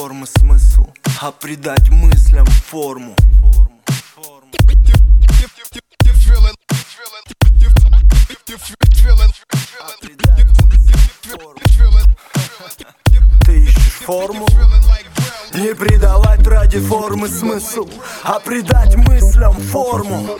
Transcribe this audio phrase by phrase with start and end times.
[0.00, 0.86] формы смысл,
[1.20, 3.14] а придать мыслям форму.
[13.44, 14.46] Ты ищешь форму?
[15.52, 17.86] Не придавать ради формы смысл,
[18.22, 20.38] а придать мыслям форму.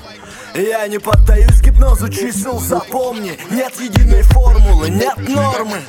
[0.54, 5.82] Я не поддаюсь гипнозу чисел, запомни Нет единой формулы, нет нормы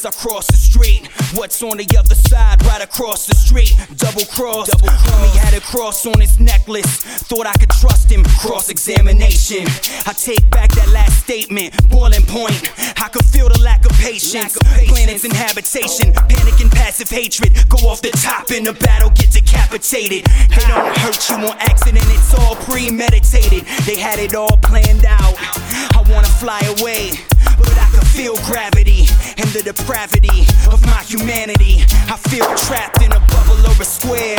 [0.00, 1.08] as I cross the street.
[1.34, 2.62] What's on the other side?
[2.64, 3.76] Right across the street.
[3.96, 4.68] Double cross.
[4.68, 5.10] Double cross.
[5.10, 7.04] Homie had a cross on his necklace.
[7.28, 8.24] Thought I could trust him.
[8.40, 9.66] Cross examination.
[10.06, 11.76] I take back that last statement.
[11.90, 12.72] Boiling point.
[12.96, 14.34] I could feel the lack of patience.
[14.34, 14.90] Lack of patience.
[14.90, 16.12] Planets in habitation.
[16.12, 17.52] Panic and passive hatred.
[17.68, 19.10] Go off the top in the battle.
[19.10, 20.24] Get decapitated.
[20.24, 22.04] They don't hurt you on accident.
[22.08, 23.66] It's all premeditated.
[23.84, 25.34] They had it all planned out.
[25.92, 27.12] I wanna fly away.
[27.58, 28.79] But I can feel gravity
[29.50, 31.82] and the depravity of my humanity.
[32.08, 34.38] I feel trapped in a bubble or a square.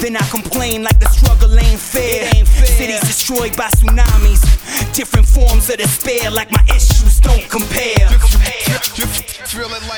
[0.00, 2.26] Then I complain like the struggle ain't fair.
[2.44, 4.42] Cities destroyed by tsunamis.
[4.94, 8.08] Different forms of despair, like my issues don't compare.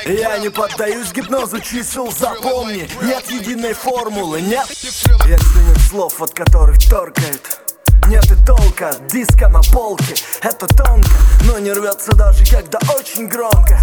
[0.05, 6.77] Я не поддаюсь гипнозу чисел, запомни Нет единой формулы, нет Если нет слов, от которых
[6.89, 7.64] торкает
[8.07, 11.09] нет и толка Диска на полке, это тонко
[11.45, 13.79] Но не рвется даже когда очень громко.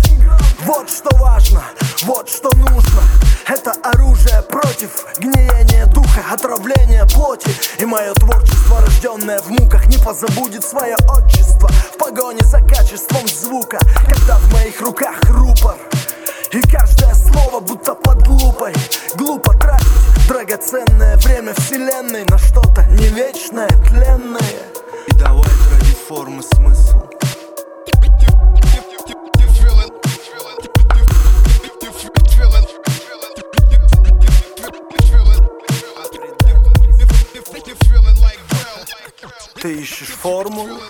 [0.64, 1.62] Вот что важно,
[2.04, 3.02] вот что нужно.
[3.46, 7.50] Это оружие против гниения духа Отравления плоти.
[7.78, 11.68] И мое творчество, рожденное в муках Не позабудет свое отчество.
[11.68, 15.76] В погоне за качеством звука Когда в моих руках рупор.
[16.52, 16.81] И каждое
[21.32, 24.38] время вселенной На что-то не вечное, тленное
[25.06, 27.00] И давай ради формы смысл
[39.60, 40.80] Ты ищешь формулу?